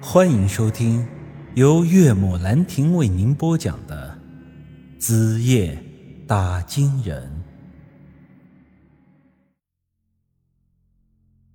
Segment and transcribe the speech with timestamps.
[0.00, 1.06] 欢迎收听
[1.54, 4.18] 由岳母兰亭为您播讲的
[5.00, 5.82] 《子夜
[6.26, 7.44] 打金人》。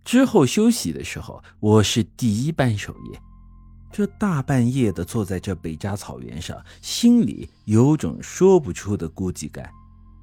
[0.04, 3.22] 之后休息的时候，我是第一班守夜。
[3.92, 9.70] 这大半夜的坐在这北扎草原上，心里有种说不出的孤寂感。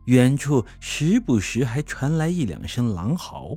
[0.06, 3.56] 远处时不时还传来一两声狼嚎，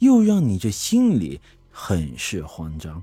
[0.00, 1.40] 又让你这心里
[1.70, 3.00] 很是慌张。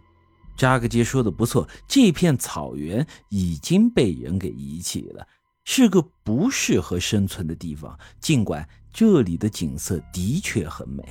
[0.58, 5.28] 扎格杰说的不错，这片草原已经被人给遗弃了，
[5.64, 7.98] 是个不适合生存的地方。
[8.20, 11.04] 尽管这里的景色的确很美。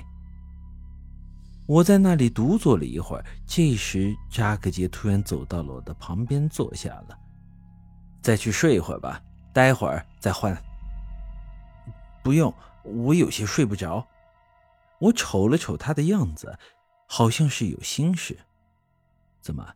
[1.66, 7.18] 我在那里独坐了一会儿，这时扎克杰突然走到了我的旁边坐下了。
[8.22, 10.56] 再去睡一会儿吧，待会儿再换。
[12.22, 12.52] 不用，
[12.84, 14.06] 我有些睡不着。
[14.98, 16.58] 我瞅了瞅他的样子，
[17.06, 18.38] 好像是有心事。
[19.40, 19.74] 怎么？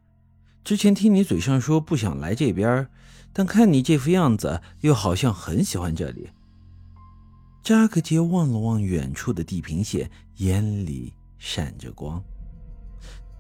[0.63, 2.89] 之前听你嘴上说不想来这边，
[3.33, 6.31] 但看你这副样子，又好像很喜欢这里。
[7.63, 11.15] 扎克杰望了望远处的地平线，眼里。
[11.37, 12.25] 闪着光，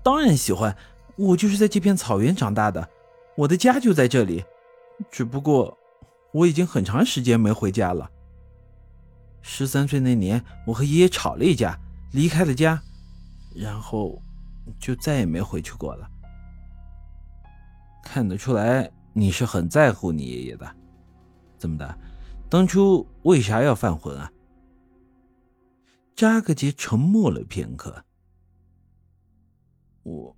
[0.02, 0.77] 当然喜欢。
[1.17, 2.86] 我就是在这片草原长大的，
[3.34, 4.45] 我的家就在这里。
[5.11, 5.78] 只不过
[6.30, 8.11] 我已经很长时间没回家了。
[9.41, 11.80] 十三岁那年，我和爷爷吵了一架，
[12.12, 12.78] 离开了家，
[13.55, 14.20] 然后
[14.78, 16.06] 就再也没回去过了。
[18.05, 20.77] 看得出来你是很在乎你爷爷的。
[21.58, 21.98] 怎么的？
[22.50, 24.30] 当初为啥要犯浑啊？
[26.14, 28.05] 扎克杰沉默了片刻。
[30.05, 30.36] 我，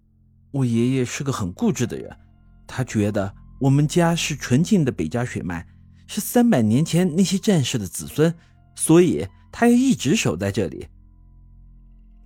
[0.52, 2.16] 我爷爷是个很固执的人，
[2.66, 5.66] 他觉得我们家是纯净的北家血脉，
[6.06, 8.32] 是三百年前那些战士的子孙，
[8.76, 10.86] 所以他要一直守在这里。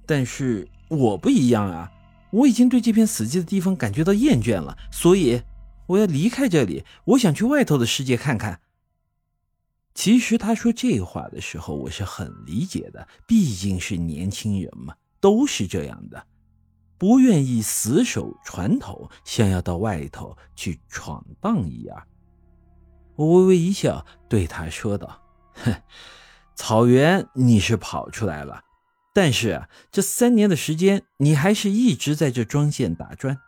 [0.06, 1.91] 但是我不一样啊，
[2.33, 5.42] 我已经对这片死寂的地方感觉到厌倦了，所以
[5.86, 8.61] 我要离开这里，我想去外头的世界看看。
[9.92, 16.25] 其实他说这话的时候，我是很理解的，毕竟是年轻人嘛，都是这样的，
[16.97, 22.06] 不愿意死守传统，想要到外头去闯荡一样。
[23.16, 25.21] 我微微一笑，对他说道
[25.65, 25.75] ：“哼，
[26.54, 28.62] 草原你是跑出来了，
[29.12, 33.38] 但是这三年的时间，你还是一直在这庄县打转，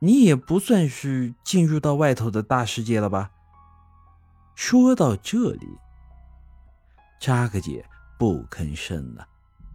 [0.00, 3.32] 你也不算是进入到外头的大世界了吧？”
[4.54, 5.66] 说到这里，
[7.20, 7.84] 扎克姐
[8.18, 9.26] 不吭声了。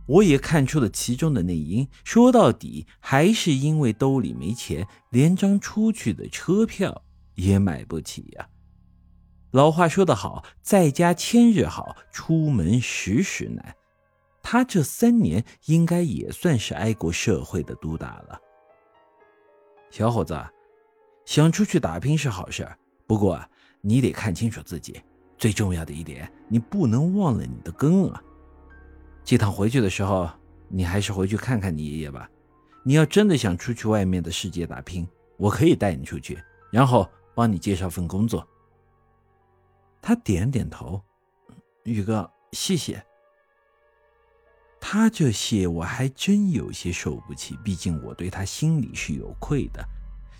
[0.07, 1.88] 我也看出了其中的内因。
[2.03, 7.03] 说到底，还是因为兜里没钱，连张出去的车票
[7.34, 8.47] 也买不起呀。
[9.50, 13.75] 老话说得好，在家千日好，出门十时难。
[14.47, 18.39] 他这三年应该也算是挨过社会的毒打了。
[19.89, 20.39] 小伙子，
[21.25, 22.69] 想出去打拼是好事，
[23.07, 23.44] 不过。
[23.81, 25.00] 你得看清楚自己，
[25.38, 28.23] 最重要的一点，你不能忘了你的根啊！
[29.23, 30.28] 这趟回去的时候，
[30.69, 32.28] 你还是回去看看你爷爷吧。
[32.84, 35.07] 你要真的想出去外面的世界打拼，
[35.38, 36.41] 我可以带你出去，
[36.72, 38.47] 然后帮你介绍份工作。
[40.01, 41.00] 他点点头，
[41.84, 43.03] 宇哥，谢谢。
[44.88, 49.84] 他这谢我还真有些受不起，毕竟我对他心里是有愧的。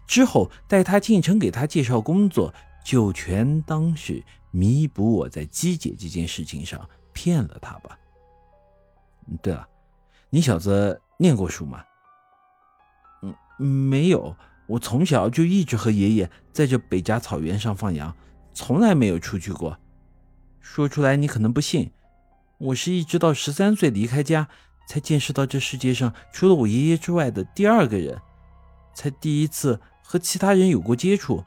[0.06, 2.54] 之后带他进城，给他介绍工作。
[2.84, 7.98] 就全当是弥补我在姬姐这件事情上骗了他吧。
[9.42, 9.68] 对了，
[10.30, 11.84] 你小子念过书吗？
[13.24, 13.36] 嗯，
[13.66, 14.38] 没有。
[14.68, 18.16] 我从小就一直和爷爷在这北家草原上放羊，
[18.54, 19.76] 从来没有出去过。
[20.60, 21.90] 说出来你可能不信，
[22.58, 24.48] 我是一直到十三岁离开家，
[24.88, 28.22] 才见识到这世界上除了我爷爷之外的第二个人，
[28.94, 31.44] 才第一次和其他人有过接触。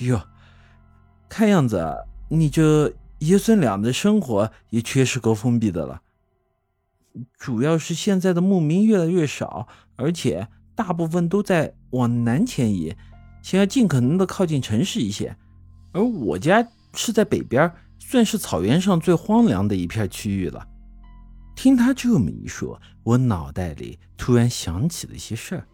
[0.00, 0.22] 哟，
[1.28, 6.02] 看样子你这爷孙俩的生活也确实够封闭的了。
[7.38, 12.94] 主要是现在的牧民越来越少，而且大部分都在往南迁移，
[13.40, 15.34] 想要尽可能的靠近城市一些。
[15.92, 17.72] 而我家是在北边，
[18.08, 20.64] 算是草原上最荒凉的一片区域了。
[21.56, 25.66] 听他这么一说，我脑袋里突然想起了一些事儿。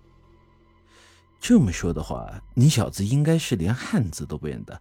[1.38, 4.80] 这么说的话，你小子应该是连汉字都不认得，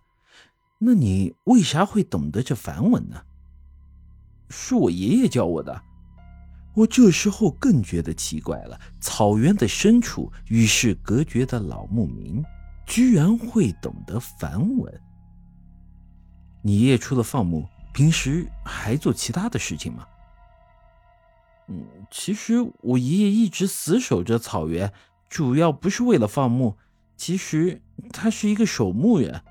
[0.79, 3.21] 那你为啥会懂得这梵文呢？
[4.49, 5.81] 是我爷爷教我的。
[6.73, 12.41] 我这时候更觉得奇怪了：草原的深处，与世隔绝的老牧民，
[12.85, 15.01] 居然会懂得梵文。
[16.61, 20.05] 你爷爷除了放牧，平时还做其他的事情吗？
[21.67, 24.91] 嗯，其实我爷爷一直死守着草原。
[25.29, 26.75] 主要不是为了放牧，
[27.15, 27.81] 其实
[28.11, 29.41] 他是一个守墓人。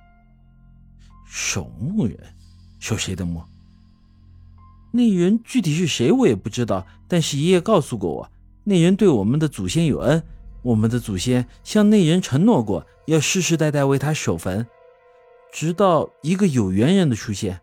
[1.24, 2.18] 守墓人，
[2.78, 3.42] 守谁的墓？
[4.92, 8.30] 那人具体是谁我也不知道，但是爷爷告诉过我，
[8.64, 10.22] 那人对我们的祖先有恩，
[10.60, 14.66] 我们的祖先向那人承诺过，要世世代代为他守坟，
[15.52, 17.60] 直到一个有缘人的出现。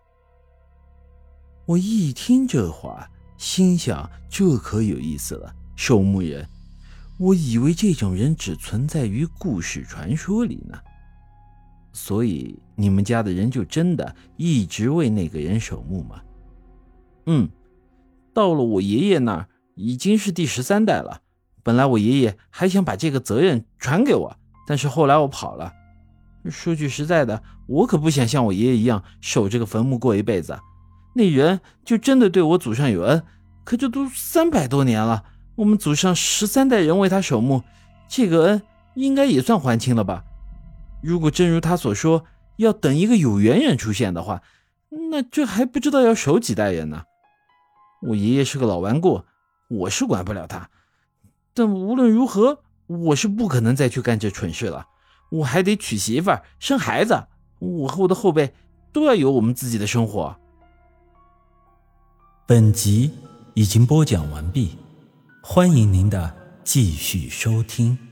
[1.66, 6.48] 我一听这话，心想这可有意思了，守墓人。
[7.20, 10.78] 我以为这种人只存在于故事传说里呢，
[11.92, 16.22] 所以你们家的人就真的一直为那个人守墓吗？
[17.26, 17.50] 嗯，
[18.34, 21.22] 到了我爷爷那儿已经是第十三代了。
[21.64, 25.74] 本来我爷爷还想把这个责任传给我，但是后来我跑了。
[26.50, 30.60] 说句实在的，我可不想像我爷爷一样守这个坟墓过一辈子。
[31.16, 33.24] 那人就真的对我祖上有恩，
[33.64, 35.24] 可这都三百多年了，
[35.56, 37.64] 我们祖上十三代人为他守墓，
[38.08, 38.62] 这个恩
[38.96, 40.24] 应该也算还清了吧？
[41.02, 42.26] 如果真如他所说，
[42.58, 44.42] 要等一个有缘人出现的话，
[45.12, 47.04] 那这还不知道要守几代人呢。
[48.04, 49.24] 我爷爷是个老顽固，
[49.70, 50.70] 我是管不了他。
[51.54, 54.86] 但无论如何，我是不可能再去干这蠢事了。
[55.30, 57.28] 我还得娶媳妇儿、生孩子，
[57.60, 58.54] 我和我的后辈
[58.94, 60.36] 都要有我们自己的生活。
[62.46, 63.12] 本集
[63.54, 64.78] 已经播讲完毕，
[65.42, 66.34] 欢迎您的
[66.64, 68.07] 继续收听。